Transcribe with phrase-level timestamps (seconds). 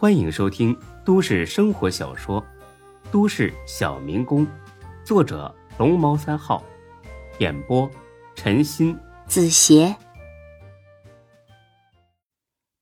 [0.00, 0.74] 欢迎收听
[1.04, 2.40] 都市生活小说
[3.12, 4.46] 《都市小民工》，
[5.04, 6.64] 作者龙猫三号，
[7.38, 7.86] 演播
[8.34, 9.94] 陈鑫、子邪，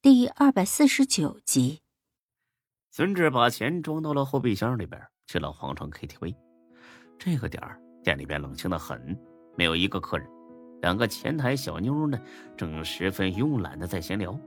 [0.01, 1.81] 第二百四十九集。
[2.93, 6.37] 孙志把钱装到了后备箱里边，去了皇城 KTV。
[7.19, 9.19] 这个点儿，店里边冷清的很，
[9.57, 10.29] 没有一个客人。
[10.82, 12.16] 两个前台小妞呢，
[12.57, 14.39] 正十分慵懒的在闲聊。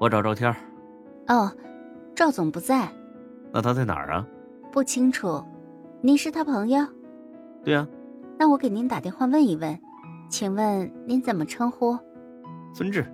[0.00, 0.50] 我找赵天
[1.28, 1.54] 哦，
[2.22, 2.88] 赵总不在。
[3.52, 4.24] 那他在哪儿啊？
[4.70, 5.44] 不清楚。
[6.00, 6.86] 您是他朋友？
[7.64, 7.84] 对啊。
[8.38, 9.76] 那我给您打电话问一问，
[10.30, 11.98] 请问您怎么称呼？
[12.72, 13.04] 孙志。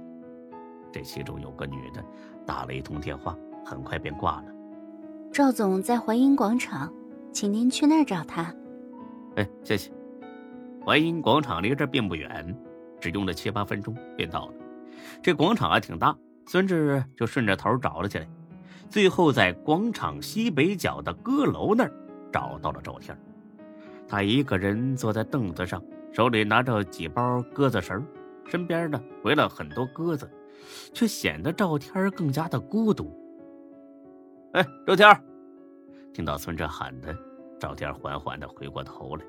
[0.93, 2.05] 这其中有个女的
[2.45, 3.35] 打了一通电话，
[3.65, 4.45] 很快便挂了。
[5.33, 6.93] 赵总在淮阴广场，
[7.33, 8.55] 请您去那儿找他。
[9.37, 9.91] 哎，谢谢。
[10.85, 12.55] 淮阴广场离这并不远，
[13.01, 14.53] 只用了七八分钟便到了。
[15.23, 16.15] 这广场还挺大，
[16.47, 18.29] 孙志就顺着头找了起来，
[18.91, 21.93] 最后在广场西北角的阁楼那儿
[22.33, 23.17] 找到了赵天。
[24.07, 28.03] 他一个人坐在凳子上，手里拿着几包鸽子绳，
[28.47, 30.31] 身边呢围了很多鸽子，
[30.95, 33.15] 却显得赵天更加的孤独。
[34.53, 35.23] 哎，赵天！
[36.15, 37.15] 听到孙志喊他，
[37.61, 39.25] 赵天缓缓的回过头来。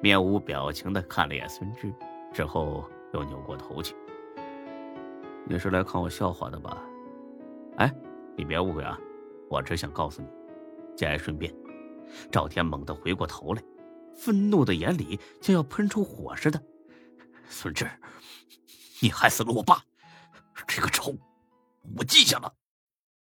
[0.00, 1.92] 面无表情的看了眼孙志，
[2.32, 3.96] 之后又扭过头去。
[5.44, 6.78] 你是来看我笑话的吧？
[7.76, 7.92] 哎，
[8.36, 8.98] 你别误会啊，
[9.50, 10.28] 我只想告诉你。
[10.96, 11.54] 节哀顺变，
[12.30, 13.62] 赵天猛地回过头来，
[14.14, 16.62] 愤怒的眼里像要喷出火似的。
[17.48, 17.90] 孙志，
[19.00, 19.82] 你害死了我爸，
[20.66, 21.16] 这个仇
[21.96, 22.54] 我记下了。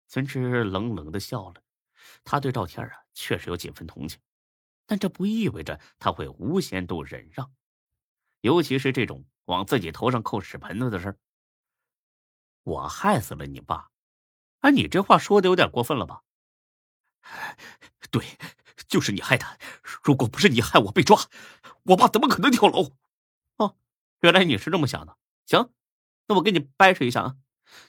[0.06, 1.62] 孙志冷冷的笑了，
[2.24, 4.20] 他对赵天啊，确实有几分同情。
[4.86, 7.50] 但这不意味着他会无限度忍让，
[8.42, 11.18] 尤其是这种往自己头上扣屎盆子的事儿。
[12.62, 13.90] 我害死了你爸，
[14.66, 16.22] 哎，你这话说的有点过分了吧？
[18.10, 18.24] 对，
[18.88, 19.56] 就是你害他。
[20.02, 21.16] 如果不是你害我被抓，
[21.84, 22.90] 我爸怎么可能跳楼？
[23.58, 23.76] 哦，
[24.22, 25.16] 原来你是这么想的。
[25.46, 25.70] 行，
[26.26, 27.36] 那我给你掰扯一下啊，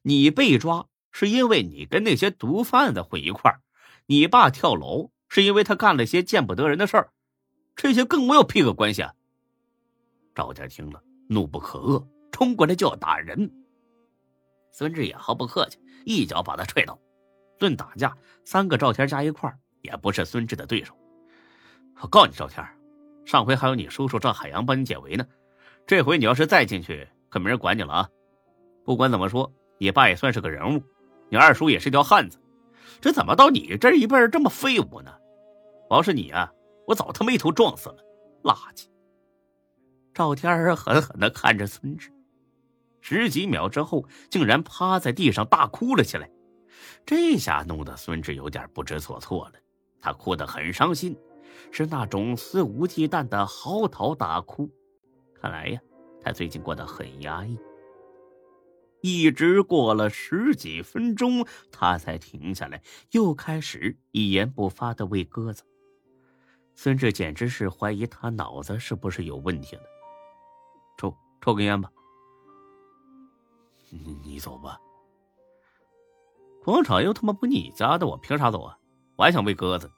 [0.04, 3.62] 你被抓是因为你跟那些毒贩子混一块儿，
[4.06, 5.12] 你爸跳楼。
[5.30, 7.12] 是因为他干了些见不得人的事儿，
[7.76, 9.14] 这些更没有屁个关系啊！
[10.34, 13.52] 赵家听了，怒不可遏，冲过来就要打人。
[14.78, 17.00] 孙志也毫不客气，一脚把他踹倒。
[17.58, 18.16] 论打架，
[18.46, 19.52] 三个赵天加一块
[19.82, 20.94] 也不是孙志的对手。
[22.00, 22.64] 我告诉你，赵天，
[23.26, 25.26] 上回还有你叔叔赵海洋帮你解围呢，
[25.88, 28.10] 这回你要是再进去，可没人管你了啊！
[28.86, 30.84] 不管怎么说，你爸也算是个人物，
[31.30, 32.38] 你二叔也是条汉子。
[33.02, 35.12] 这怎么到你这一辈这么废物呢？
[35.90, 36.54] 我要是你啊，
[36.86, 37.98] 我早他妈一头撞死了！
[38.44, 38.86] 垃圾！
[40.14, 42.12] 赵天儿狠狠的看着孙志，
[43.10, 46.30] 十几秒之后，竟然趴在地上大哭了起来。
[47.06, 49.54] 这下弄得孙志有点不知所措了，
[50.02, 51.18] 他哭得很伤心，
[51.72, 54.70] 是那种肆无忌惮的嚎啕大哭。
[55.34, 55.80] 看来呀，
[56.22, 57.58] 他最近过得很压抑。
[59.00, 65.64] 一直过了十几分钟，他才停下来，又开始一言不发的喂鸽子。
[66.76, 69.84] 孙志简直是怀疑他脑子是不是有问题了。
[70.98, 71.90] 抽抽根烟吧。
[74.24, 74.80] 你走吧。
[76.64, 78.78] 广场又他妈不你家的，我凭啥走啊？
[79.16, 79.90] 我还想喂鸽子。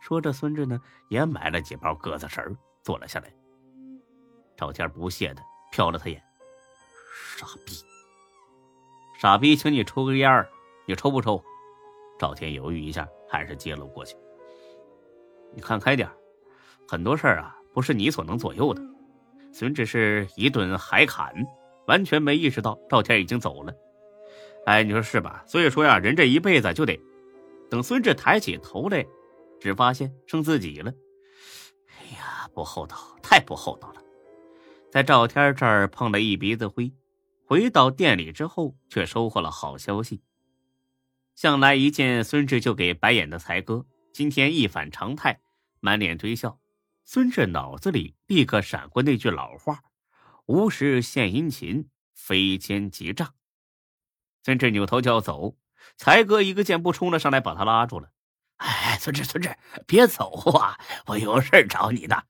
[0.00, 3.34] 说着，孙志呢也买了几包鸽子食儿坐了下来。
[4.56, 6.22] 赵天不屑的瞟了他眼，
[7.36, 7.74] 傻逼。
[9.18, 10.46] 傻逼，请你抽根烟，
[10.86, 11.42] 你抽不抽？
[12.18, 14.16] 赵天犹豫一下，还是接了过去。
[15.52, 16.08] 你看开点
[16.86, 18.80] 很多事儿啊，不是你所能左右的。
[19.52, 21.34] 孙志是一顿海砍，
[21.88, 23.74] 完全没意识到赵天已经走了。
[24.66, 25.42] 哎，你说是吧？
[25.46, 27.00] 所以说呀，人这一辈子就得
[27.70, 29.04] 等孙志抬起头来，
[29.58, 30.92] 只发现剩自己了。
[31.88, 34.02] 哎呀，不厚道，太不厚道了，
[34.92, 36.92] 在赵天这儿碰了一鼻子灰。
[37.46, 40.20] 回到店里之后，却收获了好消息。
[41.34, 45.40] 向来一见孙志就给白眼的才哥，今天一反常态，
[45.80, 46.58] 满脸堆笑。
[47.04, 49.80] 孙志脑子里立刻闪过那句老话
[50.48, 53.34] ：“无事献殷勤，非奸即诈。”
[54.42, 55.56] 孙志扭头就要走，
[55.96, 58.10] 才哥一个箭步冲了上来，把他拉住了。
[58.56, 59.54] “哎，孙志，孙志，
[59.86, 60.80] 别走啊！
[61.06, 62.22] 我有事找你呢。”“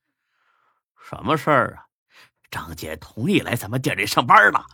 [1.09, 1.85] 什么事儿啊
[2.51, 4.65] ？”“张姐同意来咱们店里上班了。”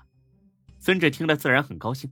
[0.81, 2.12] 孙志听了自然很高兴，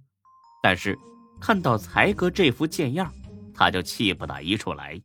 [0.61, 0.97] 但是
[1.41, 3.11] 看到才哥这副贱样，
[3.55, 5.01] 他就气不打一处来。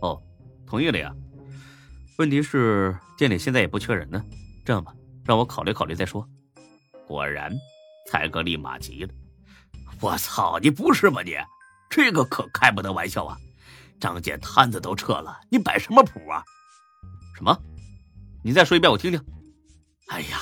[0.00, 0.22] 哦，
[0.66, 1.14] 同意了呀。
[2.18, 4.24] 问题是店里现在也不缺人呢。
[4.66, 4.92] 这样吧，
[5.24, 6.28] 让我考虑考虑再说。
[7.06, 7.56] 果然，
[8.10, 9.14] 才哥立马急了
[10.02, 11.36] ：“我操，你不是吧你？
[11.88, 13.38] 这个可开不得玩笑啊！
[14.00, 16.42] 张姐摊子都撤了，你摆什么谱啊？
[17.36, 17.56] 什么？
[18.42, 19.24] 你再说一遍我听听。
[20.08, 20.38] 哎呀，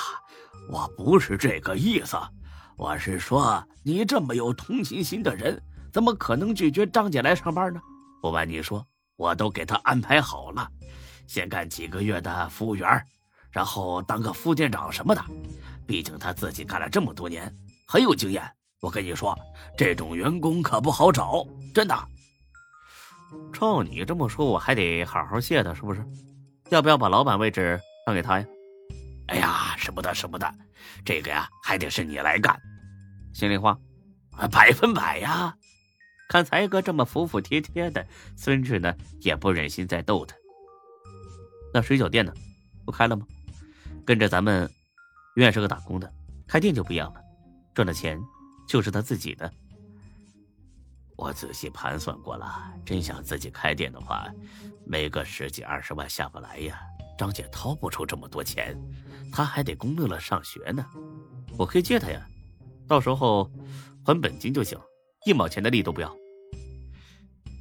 [0.70, 2.16] 我不是这个意思，
[2.78, 5.62] 我是说你这么有同情心的人，
[5.92, 7.80] 怎么可能拒绝张姐来上班呢？
[8.22, 8.86] 不瞒你说，
[9.16, 10.66] 我都给她安排好了，
[11.26, 12.88] 先干几个月的服务员，
[13.54, 15.24] 然后当个副店长什么的。
[15.86, 17.54] 毕竟他自己干了这么多年，
[17.86, 18.42] 很有经验。
[18.80, 19.38] 我跟你说，
[19.78, 21.94] 这种员工可不好找，真的。
[23.52, 26.04] 照你这么说，我还得好好谢他，是不是？
[26.70, 28.46] 要不要把老板位置让给他呀？
[29.28, 30.50] 哎呀，舍不得，舍不得，
[31.04, 32.58] 这个呀，还得是你来干。
[33.32, 33.78] 心里话，
[34.32, 35.54] 啊，百分百呀。
[36.28, 38.06] 看才哥这么服服帖帖的，
[38.36, 40.34] 孙志呢也不忍心再逗他。
[41.72, 42.32] 那水饺店呢，
[42.86, 43.26] 不开了吗？
[44.04, 44.62] 跟着咱们，
[45.36, 46.12] 永远是个打工的，
[46.46, 47.20] 开店就不一样了，
[47.74, 48.20] 赚的钱
[48.68, 49.50] 就是他自己的。
[51.16, 54.28] 我仔细盘算过了，真想自己开店的话，
[54.84, 56.80] 没个十几二十万下不来呀。
[57.16, 58.76] 张姐掏不出这么多钱，
[59.32, 60.84] 她还得供乐乐上学呢。
[61.56, 62.26] 我可以借她呀，
[62.88, 63.50] 到时候
[64.04, 64.78] 还本金就行，
[65.24, 66.14] 一毛钱的利都不要。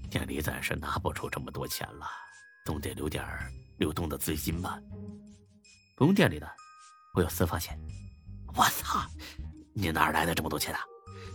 [0.10, 2.08] 店里暂时拿不出这么多钱了，
[2.66, 3.24] 总得留点
[3.78, 4.80] 流动的资金吧。
[5.96, 6.50] 不用店里的，
[7.14, 7.80] 我有私房钱。
[8.56, 9.00] 我操，
[9.74, 10.80] 你哪来的这么多钱啊？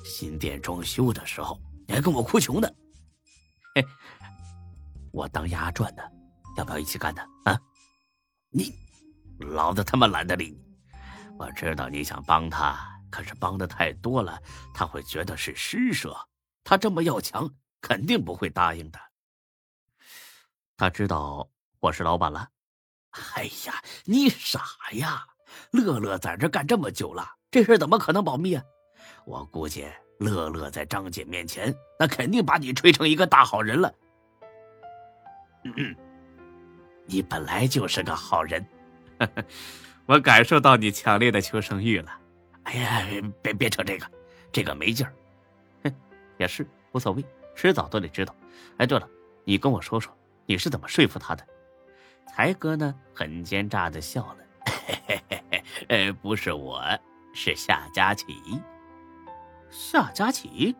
[0.05, 2.69] 新店装修的时候你还跟我哭穷呢。
[3.75, 3.84] 嘿，
[5.12, 6.12] 我当丫赚的，
[6.56, 7.58] 要不要一起干的啊？
[8.50, 8.72] 你，
[9.38, 10.64] 老子他妈懒得理你！
[11.38, 12.78] 我知道你想帮他，
[13.10, 14.40] 可是帮的太多了，
[14.75, 16.16] 他会觉得是施舍。
[16.64, 17.49] 他这么要强，
[17.81, 18.99] 肯定不会答应的。
[20.76, 21.49] 他知道
[21.81, 22.49] 我是老板了。
[23.10, 24.60] 哎呀，你傻
[24.93, 25.26] 呀！
[25.70, 28.62] 乐乐在这干这么久了，这事怎么可能保密啊？
[29.25, 29.87] 我估计
[30.19, 33.93] 乐乐在张姐面前，那肯定把你吹成一个大好人了。
[35.64, 35.96] 嗯嗯。
[37.06, 38.64] 你本来就是个好人，
[40.05, 42.12] 我感受到你强烈的求生欲了。
[42.64, 43.02] 哎呀，
[43.40, 44.06] 别别扯这个，
[44.52, 45.14] 这个没劲儿。
[45.84, 45.94] 哼，
[46.37, 47.25] 也是无所谓，
[47.55, 48.37] 迟早都得知道。
[48.76, 49.08] 哎，对了，
[49.44, 50.14] 你跟我说说，
[50.44, 51.46] 你是怎么说服他的？
[52.38, 54.37] 才哥呢，很奸诈的笑了。
[54.64, 56.81] 嘿嘿嘿嘿，呃，不是我，
[57.35, 58.25] 是夏佳琪。
[59.69, 60.73] 夏佳琪？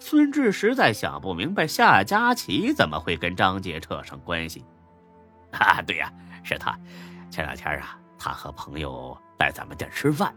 [0.00, 4.64] 孙志实在想不明白，夏佳琪怎么会跟张杰扯上关系。
[5.52, 6.76] 啊，对呀，是他。
[7.30, 10.34] 前两天啊，他和朋友来咱们店吃饭，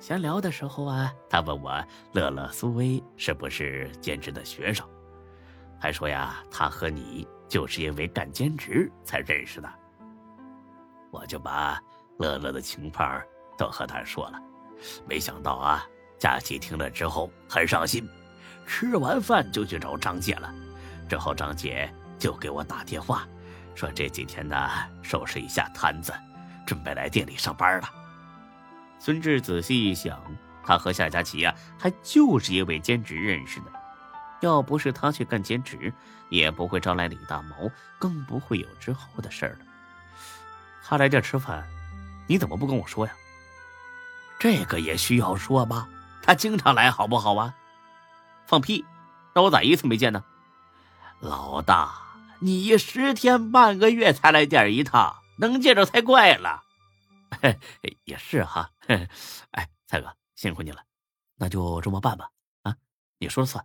[0.00, 1.80] 闲聊的时候啊，他问我
[2.10, 4.84] 乐乐、苏薇是不是兼职的学生，
[5.78, 9.68] 还说呀，他和你就是因为干兼职才认识的。
[11.10, 11.78] 我就把
[12.18, 13.20] 乐乐的情况
[13.58, 14.40] 都和他说了，
[15.06, 15.84] 没想到啊，
[16.16, 18.08] 佳琪听了之后很上心，
[18.66, 20.54] 吃完饭就去找张姐了。
[21.08, 23.26] 之后张姐就给我打电话。
[23.74, 24.56] 说这几天呢，
[25.02, 26.12] 收拾一下摊子，
[26.64, 27.88] 准备来店里上班了。
[29.00, 30.20] 孙志仔细一想，
[30.62, 33.79] 他和夏佳琪啊，还就是因为兼职认识的。
[34.40, 35.92] 要不是他去干兼职，
[36.28, 39.58] 也不会招来李大毛，更不会有之后的事儿了。
[40.82, 41.66] 他来这吃饭，
[42.26, 43.12] 你怎么不跟我说呀？
[44.38, 45.88] 这个也需要说吗？
[46.22, 47.54] 他经常来，好不好啊？
[48.46, 48.84] 放屁！
[49.34, 50.24] 那我咋一次没见呢？
[51.20, 51.92] 老大。
[52.42, 56.62] 你十天半个月才来店一趟，能见着才怪了。
[58.04, 58.70] 也是哈，
[59.52, 60.82] 哎，蔡哥辛苦你了，
[61.36, 62.30] 那就这么办吧。
[62.62, 62.74] 啊，
[63.18, 63.64] 你说了算。